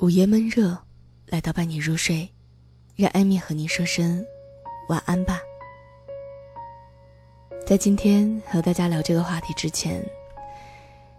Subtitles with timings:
[0.00, 0.78] 午夜闷热，
[1.26, 2.26] 来到伴你入睡，
[2.96, 4.24] 让艾米和你说声
[4.88, 5.38] 晚安吧。
[7.66, 10.02] 在今天和大家聊这个话题之前，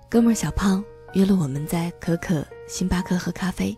[0.09, 0.83] 哥们儿小胖
[1.13, 3.77] 约了我们在可可星巴克喝咖啡，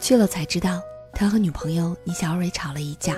[0.00, 0.82] 去了才知道
[1.14, 3.16] 他和女朋友倪小蕊吵了一架，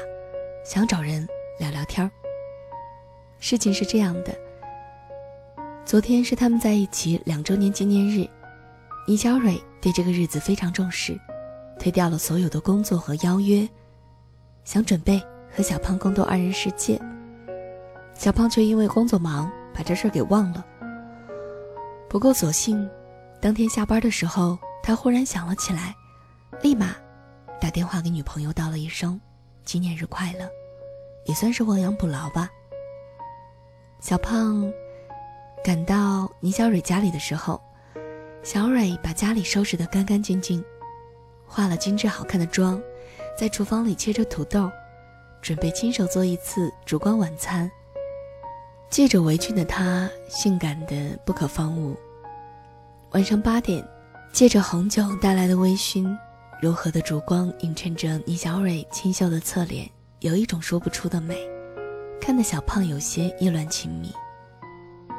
[0.63, 1.27] 想找人
[1.59, 2.11] 聊聊天儿。
[3.39, 4.39] 事情是这样的，
[5.87, 8.29] 昨天是他们在一起两周年纪念日。
[9.05, 11.19] 倪小蕊对这个日子非常重视，
[11.77, 13.69] 推掉了所有的工作和邀约，
[14.65, 15.21] 想准备
[15.51, 17.01] 和小胖共度二人世界。
[18.15, 20.65] 小胖却因为工作忙，把这事儿给忘了。
[22.09, 22.89] 不过所幸，
[23.41, 25.93] 当天下班的时候，他忽然想了起来，
[26.63, 26.95] 立马
[27.61, 29.21] 打电话给女朋友道了一声
[29.67, 30.49] “纪念日快乐”，
[31.27, 32.49] 也算是亡羊补牢吧。
[33.99, 34.73] 小胖
[35.65, 37.61] 赶到倪小蕊家里的时候。
[38.43, 40.63] 小蕊把家里收拾得干干净净，
[41.47, 42.83] 化了精致好看的妆，
[43.39, 44.69] 在厨房里切着土豆，
[45.41, 47.71] 准备亲手做一次烛光晚餐。
[48.91, 51.97] 系着围裙的她，性感的不可方物。
[53.13, 53.87] 晚上八点，
[54.33, 56.15] 借着红酒带来的微醺，
[56.61, 61.39] 柔和的烛光映衬着倪小蕊清秀的侧脸，有一种说不出的美，
[62.21, 64.13] 看得小胖有些意乱情迷。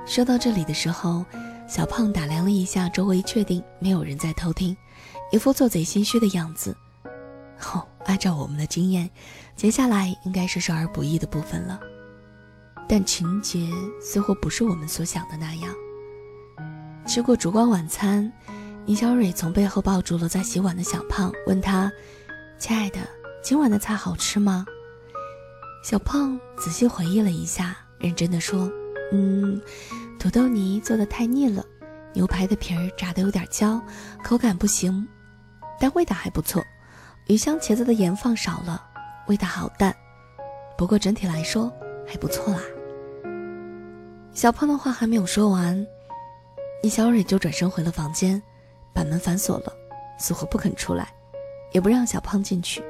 [0.05, 1.26] 说到这里的时候。
[1.67, 4.75] 小胖打量了一下周围，确定没有人在偷听，
[5.31, 6.75] 一副做贼心虚的样子。
[7.73, 9.09] 哦，按照我们的经验，
[9.55, 11.80] 接下来应该是少儿不宜的部分了。
[12.88, 15.73] 但情节似乎不是我们所想的那样。
[17.08, 18.31] 吃过烛光晚餐，
[18.86, 21.92] 倪小蕊从背后抱住了在洗碗的小胖，问他
[22.59, 23.00] ：“亲爱的，
[23.42, 24.66] 今晚的菜好吃吗？”
[25.83, 28.70] 小胖仔细回忆了一下，认真的说
[29.11, 29.59] ：“嗯。”
[30.24, 31.62] 土豆泥做的太腻了，
[32.14, 33.78] 牛排的皮儿炸的有点焦，
[34.24, 35.06] 口感不行，
[35.78, 36.64] 但味道还不错。
[37.28, 38.82] 鱼香茄子的盐放少了，
[39.28, 39.94] 味道好淡，
[40.78, 41.70] 不过整体来说
[42.08, 42.62] 还不错啦。
[44.32, 45.86] 小胖的话还没有说完，
[46.82, 48.42] 李小蕊就转身回了房间，
[48.94, 49.73] 把门反锁了，
[50.17, 51.14] 死活不肯出来，
[51.73, 52.82] 也不让小胖进去。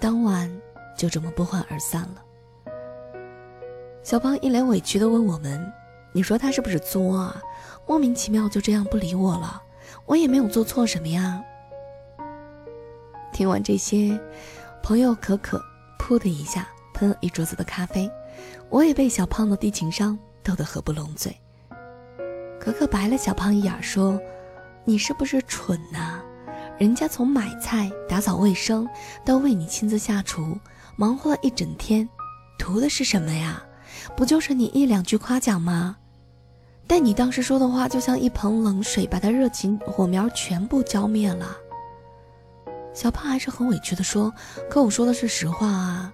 [0.00, 0.50] 当晚
[0.96, 2.24] 就这么不欢而散了。
[4.02, 5.70] 小胖一脸委屈地问我们。
[6.12, 7.42] 你说他是不是作啊？
[7.86, 9.62] 莫名其妙就这样不理我了，
[10.06, 11.42] 我也没有做错什么呀。
[13.32, 14.20] 听完这些，
[14.82, 15.60] 朋友可可
[15.98, 18.10] 噗的一下喷了一桌子的咖啡，
[18.68, 21.34] 我也被小胖的低情商逗得合不拢嘴。
[22.60, 24.20] 可可白了小胖一眼说
[24.84, 26.20] ：“你是不是蠢呐？
[26.78, 28.88] 人家从买菜、打扫卫生
[29.24, 30.58] 到为你亲自下厨，
[30.96, 32.08] 忙活了一整天，
[32.58, 33.62] 图的是什么呀？
[34.16, 35.96] 不就是你一两句夸奖吗？”
[36.94, 41.56] 但你当时说的话就像一盆冷水，把他热情火苗全部浇灭了。
[42.92, 44.30] 小胖还是很委屈的说
[44.68, 46.12] ：“可我说的是实话啊。”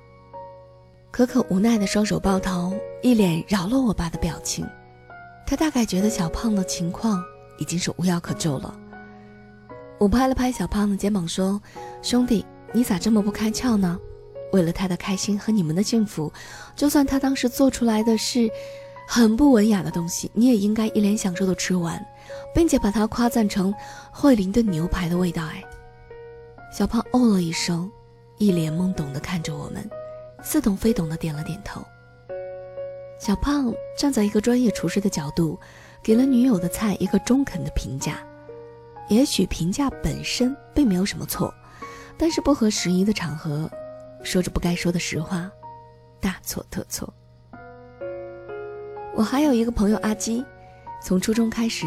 [1.11, 2.73] 可可无奈的双手抱头，
[3.03, 4.65] 一脸饶了我吧的表情。
[5.45, 7.21] 他大概觉得小胖的情况
[7.59, 8.73] 已经是无药可救了。
[9.99, 11.61] 我拍了拍小胖的肩膀说
[12.03, 13.99] ：“兄弟，你咋这么不开窍呢？
[14.53, 16.33] 为了他的开心和你们的幸福，
[16.77, 18.49] 就算他当时做出来的是……”
[19.11, 21.99] 很不文雅的东西，你也应该一脸享受的吃完，
[22.55, 23.75] 并且把它夸赞成
[24.13, 25.43] 惠灵顿牛排的味道。
[25.47, 25.65] 哎，
[26.71, 27.91] 小胖哦了一声，
[28.37, 29.89] 一脸懵懂的看着我们，
[30.43, 31.83] 似懂非懂的点了点头。
[33.19, 35.59] 小胖站在一个专业厨师的角度，
[36.03, 38.19] 给了女友的菜一个中肯的评价。
[39.09, 41.53] 也许评价本身并没有什么错，
[42.19, 43.71] 但是不合时宜的场合，
[44.23, 45.51] 说着不该说的实话，
[46.21, 47.11] 大错特错。
[49.19, 50.45] 我还有一个朋友阿基，
[51.03, 51.85] 从初中开始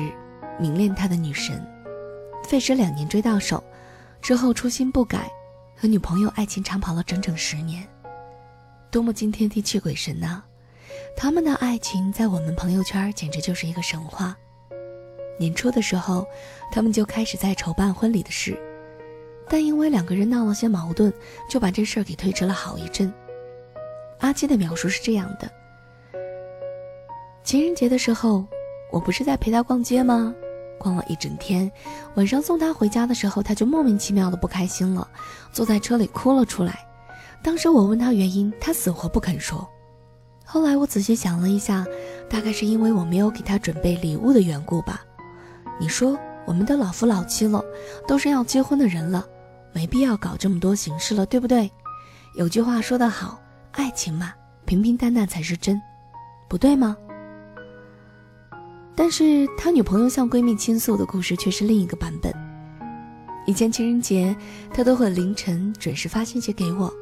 [0.59, 1.65] 迷恋他的女神，
[2.43, 3.63] 费时两年追到手，
[4.21, 5.31] 之后初心不改，
[5.77, 7.87] 和女朋友爱情长跑了整整十年，
[8.91, 10.43] 多么惊天地泣鬼神呐！
[11.15, 14.35] 他们的爱情在我们朋友圈简直就是一个神话。
[15.39, 16.27] 年初的时候，
[16.69, 18.61] 他们就开始在筹办婚礼的事，
[19.47, 21.13] 但因为两个人闹了些矛盾，
[21.49, 23.09] 就把这事儿给推迟了好一阵。
[24.19, 25.49] 阿基的描述是这样的。
[27.43, 28.45] 情人节的时候，
[28.91, 30.33] 我不是在陪他逛街吗？
[30.79, 31.71] 逛了一整天，
[32.15, 35.07] 晚上送他回家的时候，他就莫名其妙的不开心了，
[35.51, 36.87] 坐在车里哭了出来。
[37.43, 39.67] 当时我问他原因，他死活不肯说。
[40.45, 41.85] 后来我仔细想了一下，
[42.29, 45.01] 大概是因为我没有给他准备礼物的缘故吧。
[45.79, 47.63] 你说我们都老夫老妻了，
[48.07, 49.25] 都是要结婚的人了，
[49.73, 51.71] 没必要搞这么多形式了，对不对？
[52.35, 53.39] 有句话说得好，
[53.71, 54.33] 爱情嘛，
[54.65, 55.79] 平平淡淡才是真，
[56.47, 56.95] 不对吗？
[59.03, 62.31] 但是他女朋友向闺蜜倾诉的故事却是另一个版本。
[63.47, 64.35] 以前情人节，
[64.71, 66.93] 他都会凌晨准时发信息给我。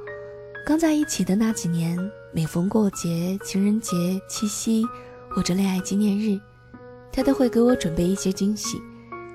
[0.66, 2.00] 刚在一起的那几年，
[2.32, 4.86] 每逢过节、情人节、七夕
[5.30, 6.40] 或者恋爱纪念日，
[7.12, 8.82] 他都会给我准备一些惊喜，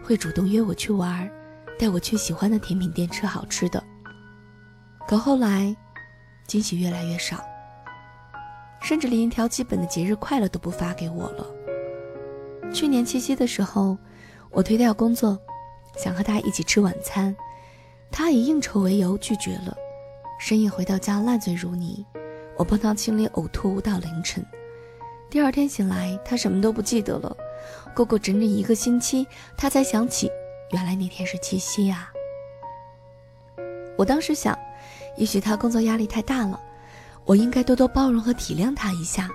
[0.02, 1.30] 会主动约我去玩，
[1.78, 3.84] 带我去喜欢的甜品店吃好吃的。
[5.06, 5.76] 可后来，
[6.46, 7.44] 惊喜越来越少，
[8.80, 11.46] 甚至连一条基本的节日快乐都不发给我了。
[12.72, 13.96] 去年七夕的时候，
[14.50, 15.38] 我推掉工作，
[15.96, 17.34] 想和他一起吃晚餐，
[18.10, 19.76] 他以应酬为由拒绝了。
[20.38, 22.04] 深夜回到家，烂醉如泥，
[22.56, 24.44] 我帮他清理呕吐物到凌晨。
[25.30, 27.36] 第二天醒来，他什么都不记得了。
[27.94, 29.26] 过过整整一个星期，
[29.56, 30.30] 他才想起，
[30.72, 32.10] 原来那天是七夕啊。
[33.96, 34.58] 我当时想，
[35.16, 36.60] 也许他工作压力太大了，
[37.24, 39.28] 我应该多多包容和体谅他一下。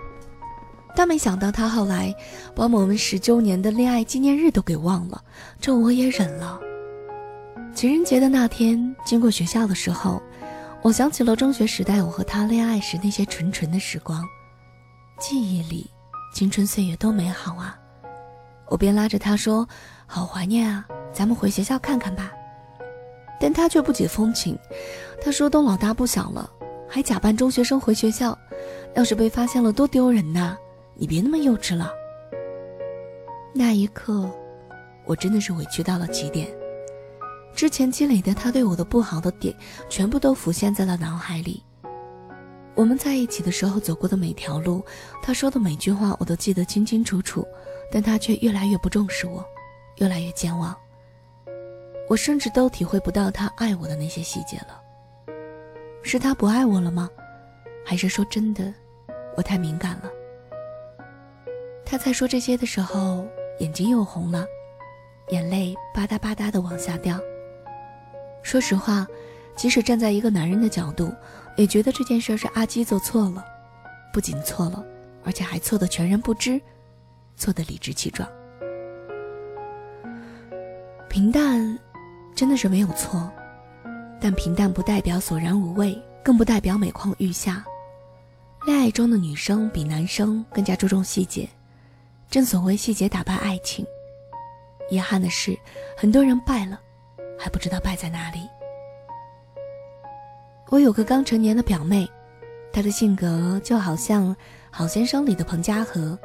[0.95, 2.13] 但没想到他后来
[2.53, 5.23] 把我们十周年的恋爱纪念日都给忘了，
[5.61, 6.59] 这我也忍了。
[7.73, 10.21] 情人节的那天，经过学校的时候，
[10.81, 14.23] 我想起了中学时代我和他恋爱时那些纯纯的时光，
[15.19, 15.89] 记忆里
[16.33, 17.77] 青春岁月多美好啊！
[18.67, 19.67] 我便拉着他说
[20.05, 22.31] ：“好怀念啊，咱们回学校看看吧。”
[23.39, 24.57] 但他却不解风情，
[25.23, 26.49] 他说：“都老大不小了，
[26.89, 28.37] 还假扮中学生回学校，
[28.95, 30.57] 要是被发现了多丢人呐！
[30.99, 31.91] 你别那么幼稚了。”
[33.55, 34.29] 那一刻，
[35.05, 36.47] 我真的是委屈到了极点。
[37.55, 39.55] 之前积累的他对我的不好的点，
[39.89, 41.63] 全部都浮现在了脑海里。
[42.75, 44.81] 我们在一起的时候走过的每条路，
[45.21, 47.45] 他说的每句话，我都记得清清楚楚，
[47.91, 49.43] 但他却越来越不重视我，
[49.97, 50.73] 越来越健忘。
[52.07, 54.81] 我甚至都体会不到他爱我的那些细节了。
[56.03, 57.09] 是他不爱我了吗？
[57.83, 58.73] 还是说真的，
[59.35, 60.09] 我太敏感了？
[61.89, 63.27] 他在说这些的时候，
[63.59, 64.45] 眼睛又红了，
[65.29, 67.19] 眼泪吧嗒吧嗒的往下掉。
[68.43, 69.07] 说实话，
[69.55, 71.11] 即使站在一个男人的角度，
[71.57, 73.43] 也觉得这件事是阿基做错了，
[74.13, 74.85] 不仅错了，
[75.25, 76.61] 而且还错的全然不知，
[77.35, 78.29] 错的理直气壮。
[81.09, 81.77] 平淡。
[82.35, 83.29] 真的是没有错，
[84.21, 87.65] 但平淡不代表索然无味，更不代表每况愈下。
[88.65, 91.49] 恋爱中的女生比男生更加注重细节，
[92.29, 93.83] 正所谓细节打败爱情。
[94.91, 95.57] 遗憾的是，
[95.97, 96.79] 很多人败了，
[97.37, 98.47] 还不知道败在哪里。
[100.69, 102.07] 我有个刚成年的表妹，
[102.71, 104.29] 她的性格就好像
[104.69, 106.17] 《好先生》里的彭家禾，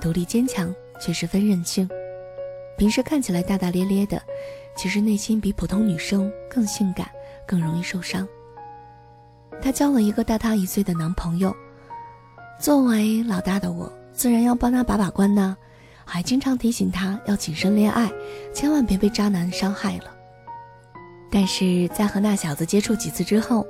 [0.00, 1.88] 独立坚强却十分任性，
[2.76, 4.22] 平时看起来大大咧咧的。
[4.76, 7.10] 其实内心比普通女生更性感，
[7.44, 8.26] 更容易受伤。
[9.60, 11.52] 她交了一个大她一岁的男朋友，
[12.60, 15.56] 作为老大的我，自然要帮他把把关呢，
[16.04, 18.10] 还经常提醒他要谨慎恋爱，
[18.52, 20.12] 千万别被渣男伤害了。
[21.30, 23.64] 但是在和那小子接触几次之后，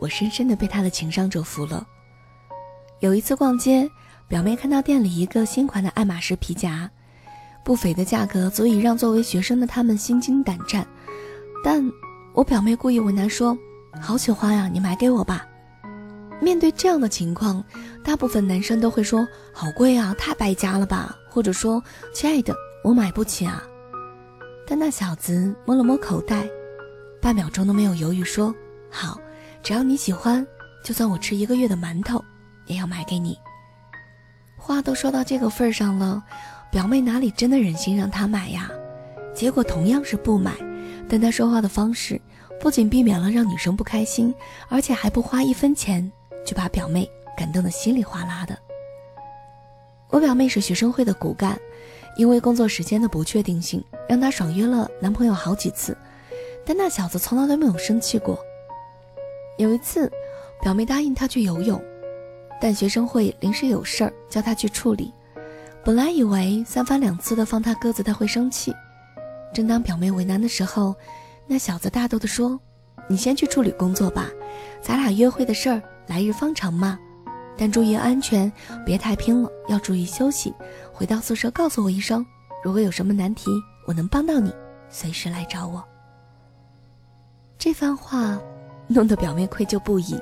[0.00, 1.86] 我深深的被他的情商折服了。
[2.98, 3.88] 有一次逛街，
[4.26, 6.90] 表妹看到店里一个新款的爱马仕皮夹。
[7.64, 10.84] 不菲的价格足以让作为学生的他们心惊胆战，
[11.62, 11.80] 但
[12.34, 13.56] 我表妹故意为难说
[14.02, 15.46] ：“好喜欢呀，你买给我吧。”
[16.42, 17.64] 面对这样的情况，
[18.02, 21.80] 大部分男生都会说：“好贵啊，太败家了吧？”或者说
[22.12, 22.52] ：“亲爱的，
[22.82, 23.62] 我买不起啊。”
[24.66, 26.48] 但那小子摸了摸口袋，
[27.20, 28.52] 半秒钟都没有犹豫说
[28.90, 29.20] ：“好，
[29.62, 30.44] 只要你喜欢，
[30.84, 32.20] 就算我吃一个月的馒头，
[32.66, 33.38] 也要买给你。”
[34.58, 36.22] 话都说到这个份上了。
[36.72, 38.68] 表妹哪里真的忍心让他买呀？
[39.34, 40.52] 结果同样是不买，
[41.08, 42.20] 但他说话的方式
[42.60, 44.34] 不仅避免了让女生不开心，
[44.68, 46.10] 而且还不花一分钱
[46.44, 48.58] 就把表妹感动得稀里哗啦的。
[50.08, 51.58] 我表妹是学生会的骨干，
[52.16, 55.96] 因为工作时间的不确定性，让她爽约了男朋友好几次，
[56.66, 58.38] 但那小子从来都没有生气过。
[59.58, 60.10] 有一次，
[60.60, 61.82] 表妹答应他去游泳，
[62.60, 65.12] 但学生会临时有事儿叫他去处理。
[65.84, 68.72] 本来以为三番两次的放他鸽子他会生气，
[69.52, 70.94] 正当表妹为难的时候，
[71.46, 72.60] 那小子大度的说
[73.08, 74.28] ：“你先去处理工作吧，
[74.80, 76.98] 咱俩约会的事儿来日方长嘛，
[77.56, 78.50] 但注意安全，
[78.84, 80.54] 别太拼了，要注意休息。
[80.92, 82.24] 回到宿舍告诉我一声，
[82.62, 83.50] 如果有什么难题，
[83.86, 84.52] 我能帮到你，
[84.88, 85.82] 随时来找我。”
[87.58, 88.38] 这番话
[88.86, 90.20] 弄得表妹愧疚不已，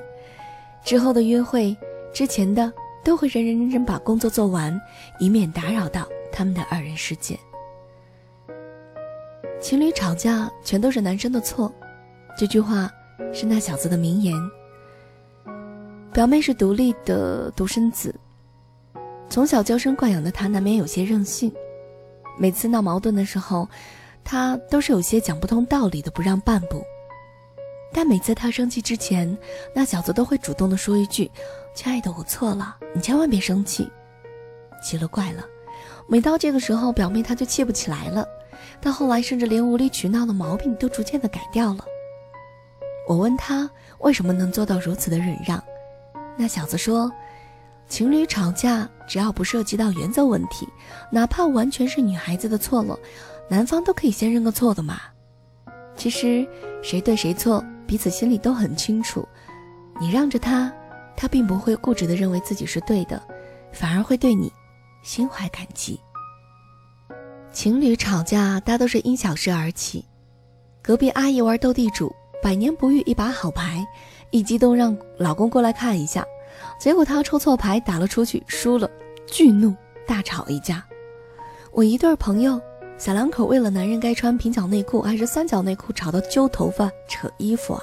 [0.83, 1.75] 之后的约会，
[2.13, 2.71] 之前的。
[3.03, 4.79] 都会认认真真把工作做完，
[5.17, 7.35] 以免打扰到他们的二人世界。
[9.59, 11.73] 情侣吵架全都是男生的错，
[12.37, 12.87] 这句话
[13.33, 14.35] 是那小子的名言。
[16.13, 18.13] 表妹是独立的独生子，
[19.29, 21.49] 从小娇生惯养的她难免有些任性。
[22.37, 23.65] 每次闹矛盾的时候，
[24.21, 26.83] 她都是有些讲不通道理的，不让半步。
[27.93, 29.37] 但每次他生气之前，
[29.73, 31.29] 那小子都会主动的说一句
[31.73, 33.89] ：“亲爱的，我错了，你千万别生气。”
[34.83, 35.45] 奇了怪了，
[36.07, 38.27] 每到这个时候，表妹她就气不起来了。
[38.81, 41.85] 到后来，甚至连无理取闹的毛病都逐渐的改掉了。
[43.07, 45.61] 我问他为什么能做到如此的忍让，
[46.37, 47.11] 那小子说
[47.87, 50.67] ：“情侣吵架，只要不涉及到原则问题，
[51.11, 52.97] 哪怕完全是女孩子的错了，
[53.49, 54.99] 男方都可以先认个错的嘛。
[55.95, 56.47] 其实
[56.81, 59.27] 谁对谁错。”彼此心里都很清楚，
[59.99, 60.71] 你让着他，
[61.17, 63.21] 他并不会固执的认为自己是对的，
[63.73, 64.49] 反而会对你
[65.03, 65.99] 心怀感激。
[67.51, 70.05] 情侣吵架大都是因小事而起，
[70.81, 73.85] 隔壁阿姨玩斗地主，百年不遇一把好牌，
[74.31, 76.25] 一激动让老公过来看一下，
[76.79, 78.89] 结果他抽错牌打了出去，输了，
[79.27, 79.75] 巨怒
[80.07, 80.83] 大吵一架。
[81.71, 82.59] 我一对朋友。
[82.97, 87.81] 小两口为了男人该穿平角内裤还是三角内裤吵到揪头发、扯衣服啊！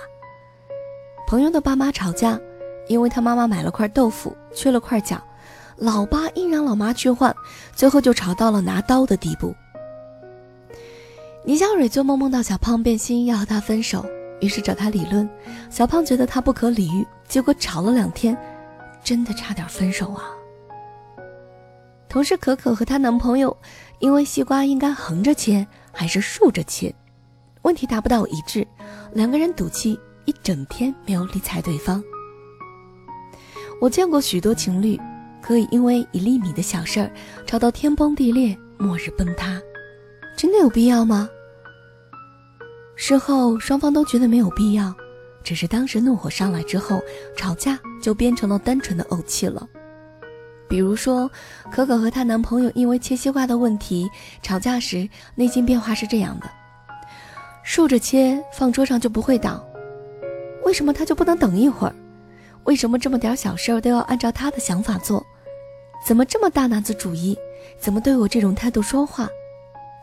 [1.26, 2.38] 朋友的爸妈吵架，
[2.86, 5.20] 因为他妈妈买了块豆腐缺了块角，
[5.76, 7.34] 老爸硬让老妈去换，
[7.74, 9.52] 最后就吵到了拿刀的地步。
[11.44, 14.06] 倪小蕊做梦梦到小胖变心要和他分手，
[14.40, 15.28] 于是找他理论，
[15.70, 18.36] 小胖觉得他不可理喻，结果吵了两天，
[19.02, 20.24] 真的差点分手啊！
[22.08, 23.56] 同事可可和她男朋友。
[24.00, 26.94] 因为西瓜应该横着切还是竖着切，
[27.62, 28.64] 问题达不到一致，
[29.12, 32.00] 两个人赌气一整天没有理睬对方。
[33.80, 34.96] 我见过许多情侣，
[35.42, 37.10] 可以因为一粒米的小事儿
[37.44, 39.60] 吵到天崩地裂、末日崩塌，
[40.36, 41.28] 真的有必要吗？
[43.00, 44.92] 事后双方都觉得没有必要，
[45.44, 47.00] 只是当时怒火上来之后，
[47.36, 49.64] 吵架就变成了单纯的怄气了。
[50.68, 51.30] 比如说，
[51.70, 54.10] 可可和她男朋友因为切西瓜的问题
[54.42, 56.50] 吵架时，内心变化是这样的：
[57.62, 59.64] 竖着切放桌上就不会倒，
[60.64, 61.94] 为什么他就不能等一会儿？
[62.64, 65.24] 为什么这么点小事都要按照他的想法做？
[66.04, 67.38] 怎么这么大男子主义？
[67.78, 69.28] 怎么对我这种态度说话？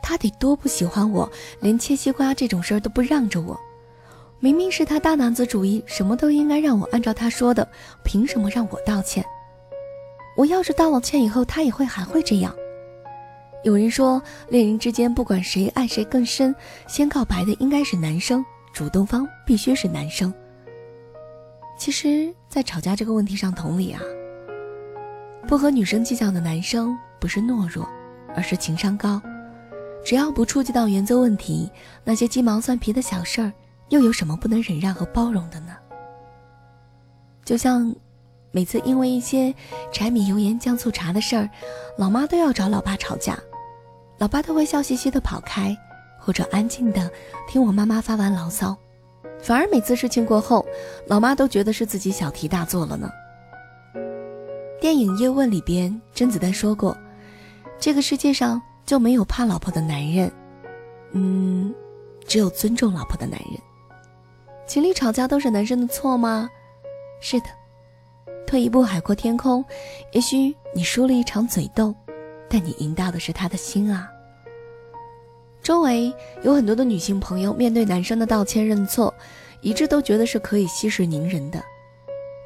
[0.05, 1.27] 他得多不喜欢我，
[1.61, 3.59] 连切西瓜这种事儿都不让着我。
[4.39, 7.67] 明明是他大男子主义，什么都应该让我按照他说的，
[8.03, 9.25] 凭什么让我道歉？
[10.37, 12.55] 我要是道了歉以后，他也会还会这样。
[13.63, 16.53] 有人说，恋人之间不管谁爱谁更深，
[16.85, 20.31] 先告白的应该是男生，主动方必须是男生。
[21.79, 23.99] 其实，在吵架这个问题上，同理啊，
[25.47, 27.89] 不和女生计较的男生不是懦弱，
[28.35, 29.19] 而是情商高。
[30.05, 31.69] 只要不触及到原则问题，
[32.05, 33.51] 那些鸡毛蒜皮的小事儿，
[33.89, 35.75] 又有什么不能忍让和包容的呢？
[37.43, 37.93] 就像。
[38.51, 39.53] 每次因为一些
[39.91, 41.49] 柴米油盐酱醋茶的事儿，
[41.97, 43.37] 老妈都要找老爸吵架，
[44.17, 45.75] 老爸都会笑嘻嘻的跑开，
[46.17, 47.11] 或者安静的
[47.49, 48.73] 听我妈妈发完牢骚，
[49.41, 50.65] 反而每次事情过后，
[51.07, 53.09] 老妈都觉得是自己小题大做了呢。
[54.79, 56.97] 电影《叶问》里边，甄子丹说过，
[57.77, 60.31] 这个世界上就没有怕老婆的男人，
[61.11, 61.73] 嗯，
[62.27, 63.59] 只有尊重老婆的男人。
[64.67, 66.49] 情侣吵架都是男生的错吗？
[67.21, 67.45] 是的。
[68.45, 69.65] 退一步海阔天空，
[70.11, 71.93] 也许你输了一场嘴斗，
[72.47, 74.07] 但你赢到的是他的心啊。
[75.63, 76.13] 周围
[76.43, 79.11] 有很多的女性朋友，面对男生的道歉认错，
[79.61, 81.63] 一致都觉得是可以息事宁人的。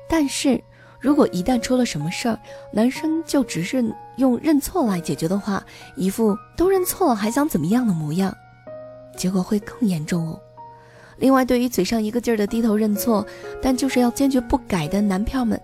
[0.08, 0.62] 但是
[1.00, 2.38] 如果一旦出了什么事儿，
[2.74, 3.84] 男生就只是
[4.18, 5.64] 用认错来解决的话，
[5.96, 8.36] 一副都认错了还想怎么样的模样，
[9.16, 10.40] 结果会更严重哦。
[11.18, 13.26] 另外，对于嘴上一个劲儿的低头认错，
[13.62, 15.60] 但就是要坚决不改的男票们。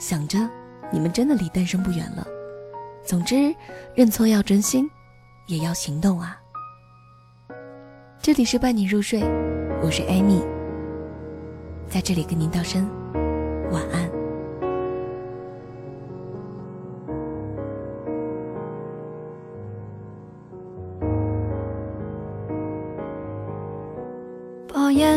[0.00, 0.38] 想着，
[0.92, 2.26] 你们真的离单身不远了。
[3.04, 3.54] 总之，
[3.94, 4.88] 认错要真心，
[5.46, 6.36] 也要行动啊。
[8.20, 9.20] 这里是伴你入睡，
[9.82, 10.42] 我是艾米，
[11.88, 12.88] 在这里跟您道声
[13.70, 14.17] 晚安。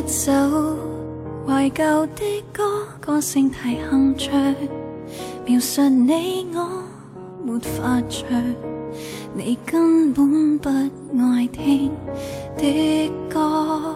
[0.08, 0.32] 首。
[1.48, 2.64] 怀旧的歌，
[3.00, 4.56] 歌声太铿锵，
[5.44, 6.84] 描述你我
[7.44, 8.30] 没法唱，
[9.34, 11.92] 你根本不爱听
[12.58, 13.96] 的歌。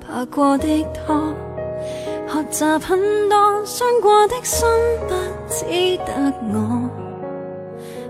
[0.00, 1.34] 爬过的拖，
[2.26, 2.98] 学习很
[3.28, 4.66] 多，伤过的心
[5.06, 5.14] 不
[5.50, 5.64] 只
[5.98, 6.88] 得我，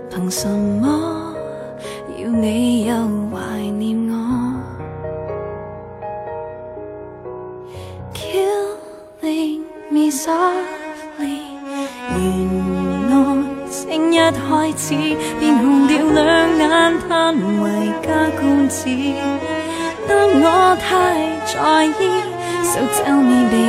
[0.09, 1.35] 凭什么
[2.17, 2.95] 要你又
[3.29, 4.08] 怀念
[10.19, 11.55] ？softly
[12.11, 12.19] 原
[13.09, 13.13] 来
[13.71, 14.37] 情一开
[14.75, 14.85] 始，
[15.39, 16.19] 便红掉两
[16.57, 17.07] 眼，叹
[17.61, 17.63] 为
[18.03, 18.07] 家
[18.37, 18.83] 公子。
[20.07, 20.09] 得
[20.41, 20.43] 我
[20.81, 20.87] 太
[21.45, 21.89] 在意
[22.63, 23.68] ，So tell me baby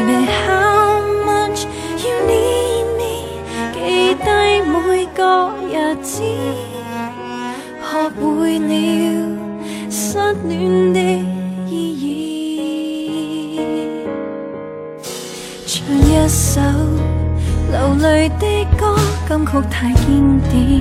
[19.51, 20.81] 曲太经典，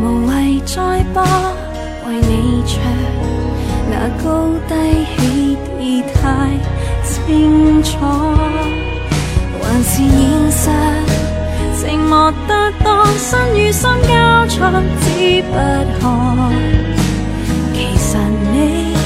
[0.00, 1.22] 无谓再播，
[2.06, 2.80] 为你唱。
[3.90, 4.72] 那高低
[5.18, 6.48] 起跌太
[7.04, 7.90] 清楚，
[9.60, 10.08] 还是现
[10.50, 10.70] 实
[11.76, 14.56] 寂寞得多，身与心交错，
[15.02, 15.54] 只不
[16.00, 16.02] 可。
[17.74, 18.16] 其实
[18.50, 18.96] 你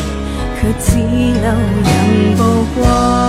[0.54, 1.47] 却似路
[1.82, 1.88] 人
[2.37, 2.40] 步
[2.76, 3.27] 过。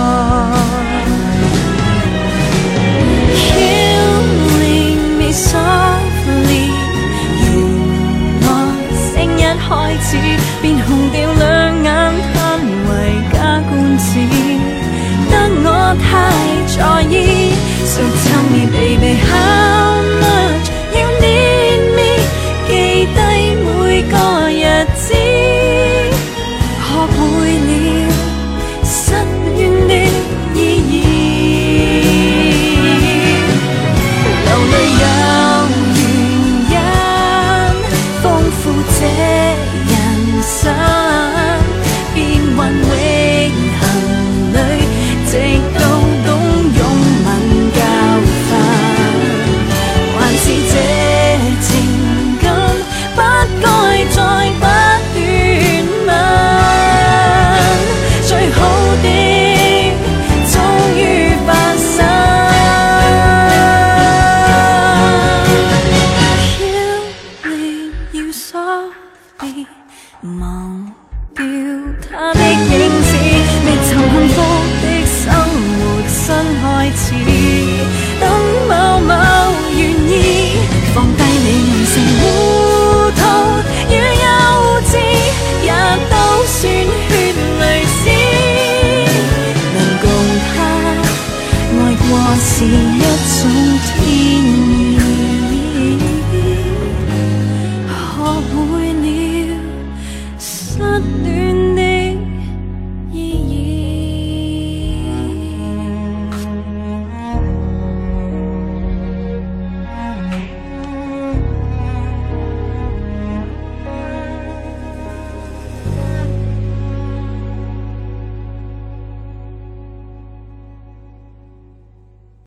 [9.70, 10.18] 开始
[10.60, 11.86] 便红掉两眼，
[12.34, 12.58] 叹
[12.88, 12.90] 为
[13.32, 14.10] 家观止，
[15.30, 15.68] 得我
[16.02, 16.10] 太
[16.66, 17.14] 在意。
[17.86, 19.79] So tell me, baby, how?
[92.40, 92.89] see.